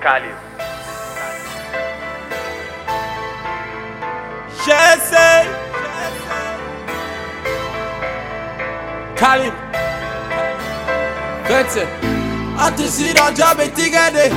Khalid. 0.00 0.34
Jesse. 4.64 5.28
Khalid 9.16 9.52
Vete. 11.48 11.84
Atisira 12.58 13.30
jabe 13.36 13.68
tigade 13.76 14.32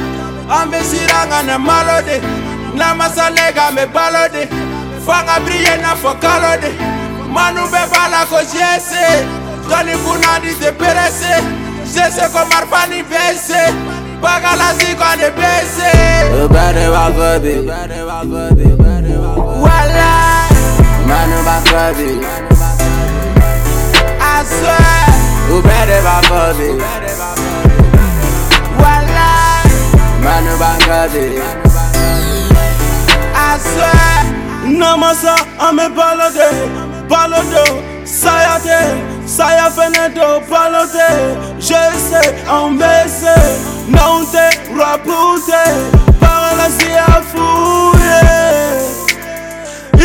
Ambesira 0.50 1.26
ngana 1.28 1.58
malode. 1.60 2.20
Namasalega 2.76 3.72
me 3.72 3.86
balode. 3.86 4.44
Fanga 5.05 5.40
brille 5.45 5.77
na 5.82 5.95
fokalode 5.95 6.72
Manu 7.32 7.64
be 7.72 7.84
bala 7.94 8.26
ko 8.30 8.40
jesse. 8.52 9.05
Tony 9.70 9.95
kunadi 10.04 10.54
te 10.59 10.72
perese. 10.80 11.36
Jesse 11.94 12.27
ko 12.34 12.44
marfani 12.52 13.00
bese 14.23 14.32
Bagala 14.32 14.73
ziko 14.73 15.04
ane 15.04 15.30
bese 15.32 15.91
Ubade 16.45 16.88
wa 16.88 17.09
gobi 17.12 17.55
Wala. 19.63 20.12
Manu 21.08 21.40
ba 21.46 21.58
gobi 21.70 22.12
I 24.20 24.44
swear 24.46 25.08
Ubade 25.58 25.98
wa 26.05 26.18
gobi 26.30 26.70
Wala. 28.82 29.30
Manu 30.24 30.54
ba 30.60 30.71
gobi 30.88 31.41
I 33.35 33.60
swear 33.60 34.24
Namasa 34.80 35.35
ame 35.60 35.90
balode 35.90 36.49
Balodo 37.10 37.66
Sayate 38.05 38.80
Saia 39.26 39.72
feneto 39.72 40.41
palote, 40.50 41.08
jese 41.59 42.36
ambese, 42.48 43.34
não 43.88 44.26
te 44.26 44.49
rapute, 44.77 45.63
paralisi 46.20 46.91
afuye. 47.07 48.20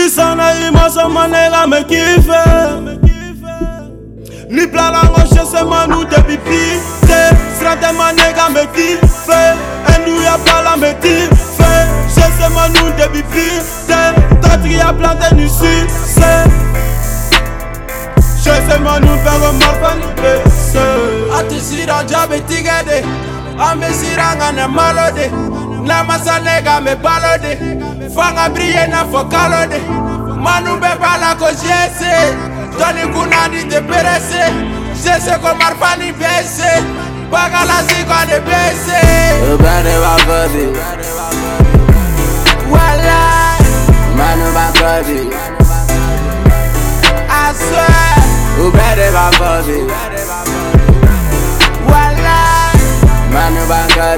Isana 0.07 0.55
imoso 0.55 1.09
manela 1.09 1.67
me 1.67 1.85
kife. 1.85 2.43
Lipla 4.49 4.91
lango 4.91 5.21
jese 5.35 5.65
manu 5.65 6.05
te 6.07 6.23
pipi, 6.23 6.81
te 7.07 7.37
strate 7.57 7.93
manega 7.93 8.49
me 8.51 8.67
kife. 8.67 9.57
Endu 9.95 10.23
ya 10.23 10.39
pala 10.39 10.77
me 10.77 10.95
kife, 10.95 11.71
jese 12.15 12.49
manu 12.55 12.93
te 12.97 13.09
pipi, 13.09 13.61
te 13.87 14.15
tatri 14.41 14.79
plante 14.99 15.35
nu. 15.35 16.68
seulement 18.69 19.01
nous 19.01 19.19
faire 19.25 19.41
remorfaniser 19.41 20.81
atisira 21.39 22.05
jabetigede 22.05 23.05
ambesiranga 23.59 24.53
na 24.53 24.69
malode. 24.69 25.31
Namasanega 25.85 26.81
me 26.81 26.95
balode. 26.97 27.59
Fanga 28.15 28.49
brie 28.49 28.87
na 28.89 29.05
fokalode. 29.05 29.81
Manu 30.45 30.77
be 30.81 30.91
bala 31.01 31.35
ko 31.39 31.47
jese 31.47 32.13
toni 32.79 33.03
kunandi 33.13 33.69
te 33.69 33.81
perese. 33.81 34.53
Jese 35.03 35.39
ko 35.43 35.55
marfani 35.55 36.13
bese. 36.13 36.71
Bagalasi 37.31 38.05
ko 38.09 38.19
de 38.29 38.41
bese. 38.49 39.01
Bade 39.63 39.95
wa 40.03 40.17
bade 40.29 40.65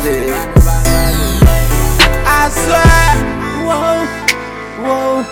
gobi 0.02 0.32
I 2.24 2.48
swear 2.48 3.12
Whoa 3.68 4.06
Whoa 4.82 5.24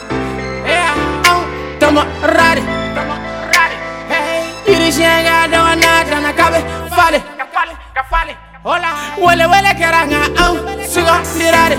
Yeah 0.67 0.95
oh, 1.33 1.43
Tamo 1.81 2.03
rari 2.37 2.62
Tamo 2.95 3.15
rari 3.55 3.77
Hey 4.09 4.73
Iri 4.73 4.93
shenga 4.93 5.49
dawa 5.49 5.75
nata 5.77 6.21
na 6.21 6.33
kabe 6.33 6.61
Fale 6.91 7.19
Kafale 7.39 7.75
Kafale 7.95 8.37
Hola 8.62 8.91
Wele 9.19 9.47
wele 9.47 9.75
keranga 9.75 10.21
lirari 10.37 10.56
Suga 10.93 11.17
lirari 11.39 11.77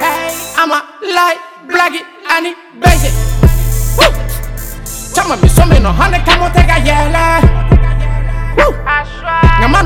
Hey 0.00 0.32
I'ma 0.62 0.78
lie 1.02 1.38
Blaggy 1.68 2.00
Ani 2.30 2.54
Basic. 2.80 3.12
Woo. 3.98 4.12
Chama 5.14 5.36
mi 5.42 5.48
some 5.48 5.78
no 5.80 5.92
tega 6.54 6.76
yele 6.88 7.16
Woo 7.16 7.23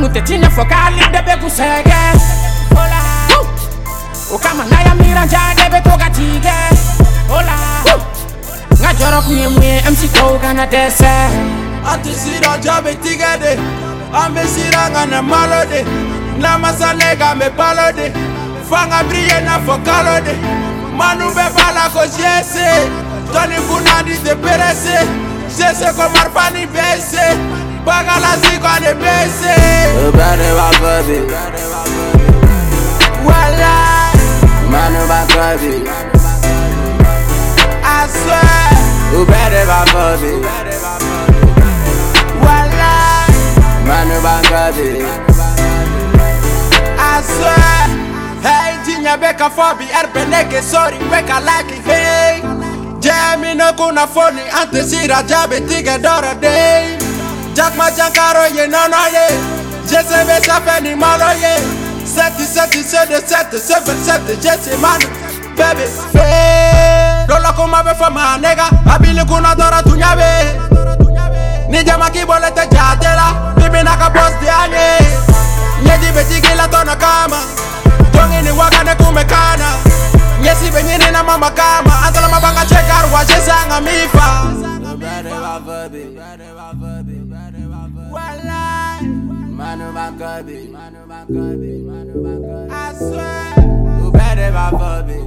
Nga 0.08 0.14
manu 0.14 0.26
te 0.26 0.32
tinya 0.32 0.50
fokali 0.50 1.00
debe 1.12 1.36
kusege 1.36 2.00
Hola. 2.74 3.02
Ukama 4.34 4.64
na 4.64 4.80
ya 4.80 4.94
miranja 4.94 5.40
debe 5.56 5.80
toga 5.80 6.10
tige 6.10 6.58
Hola. 7.28 7.56
Nga 8.80 8.94
joro 8.94 9.22
kunye 9.22 9.48
mwe 9.48 9.82
MC 9.90 10.08
Koga 10.18 10.54
na 10.54 10.66
dese. 10.66 11.10
Ati 11.92 12.14
sira 12.14 12.58
jabe 12.58 12.94
tigede 12.94 13.58
Ambe 14.12 14.40
sira 14.46 14.90
nga 14.90 15.06
na 15.06 15.22
malode. 15.22 15.84
Nama 16.38 16.72
salega 16.72 17.34
me 17.34 17.50
balode 17.50 18.12
Fanga 18.70 19.04
brille 19.04 19.40
na 19.44 19.60
fokalode. 19.60 20.34
Manu 20.96 21.28
be 21.34 21.44
bala 21.54 21.90
ko 21.92 22.06
jese 22.06 22.88
Tony 23.32 23.56
kunadi 23.68 24.16
te 24.24 24.34
perese. 24.34 25.06
Jese 25.48 25.92
ko 25.92 26.08
marfani 26.08 26.66
bese 26.66 27.36
Bagala 27.88 28.36
ziko 28.42 28.66
ane 28.66 28.94
bese. 28.94 29.54
Ubade 30.08 30.48
wa 30.58 30.68
gobi 30.80 31.18
Wala. 33.24 33.72
Manu 34.70 35.02
ba 35.08 35.20
gobi 35.32 35.74
I 37.84 38.06
swear. 38.12 38.70
Ubade 39.20 39.62
wa 39.70 39.80
gobi 39.92 40.32
Wala. 42.44 42.92
Manu 43.88 44.16
ba 44.22 44.34
gobi 44.50 44.90
I 46.98 47.22
swear. 47.22 47.88
Hey 48.42 48.76
jinya 48.84 49.16
beka 49.16 49.50
fobi 49.50 49.84
erbe 50.00 50.24
nege 50.30 50.62
sorry 50.62 50.98
beka 51.10 51.40
like 51.40 51.70
hey. 51.88 52.42
Jami 53.00 53.54
no 53.54 53.72
kuna 53.72 54.06
phone 54.06 54.40
ante 54.60 54.82
sira 54.82 55.22
jabe 55.22 55.60
tige 55.68 55.98
dora 56.02 56.34
day 56.34 56.97
Jack 57.58 57.74
ma 57.76 57.90
jankaro 57.90 58.46
ye 58.54 58.68
no 58.68 58.86
no 58.86 59.02
ye 59.10 59.26
Jesse 59.90 60.18
be 60.26 60.38
safeni 60.46 60.94
malo 60.94 61.26
ye 61.42 61.54
Seti 62.06 62.44
seti 62.44 62.82
sede 62.82 63.18
sete 63.26 63.58
sebe 63.58 63.92
sete 64.06 64.36
Jesse 64.40 64.76
man. 64.78 65.00
Baby 65.56 65.86
fe 66.14 67.26
Dolo 67.26 67.50
kuma 67.56 67.82
be 67.82 67.94
fama 67.98 68.38
nega 68.38 68.70
Abili 68.86 69.24
kuna 69.26 69.56
dora 69.56 69.82
tunyabe. 69.82 70.30
Ni 71.68 71.82
jama 71.82 72.08
kibole 72.10 72.50
te 72.54 72.62
jatela. 72.70 73.54
Bibi 73.56 73.82
naka 73.82 74.08
boss 74.10 74.34
di 74.40 74.48
anye 74.48 74.98
Nyeji 75.82 76.12
betiki 76.14 76.54
la 76.56 76.68
tona 76.68 76.94
kama. 76.94 77.40
Tongi 78.12 78.42
ni 78.44 78.50
waga 78.52 78.84
ne 78.84 78.94
kumekana 78.94 79.68
Nyesi 80.42 80.70
benyini 80.70 81.10
na 81.10 81.24
mama 81.24 81.50
kama. 81.50 82.06
Antala 82.06 82.28
mabanga 82.28 82.64
chekar 82.68 83.04
wa 83.12 83.24
jesanga 83.24 83.80
mifa. 83.80 84.28
Ubade 84.94 85.32
wa 85.32 85.60
gobi 85.60 86.18
Manu 89.68 89.92
ba 89.92 90.06
gobi 90.18 90.58
Manu 90.72 91.00
ba 91.10 91.18
gobi 91.28 91.72
Manu 91.84 92.14
ba 92.24 92.32
gobi 92.40 92.72
I 92.72 92.94
swear. 92.96 93.52
Ubade 94.00 94.46
wa 94.56 94.66
gobi 94.80 95.18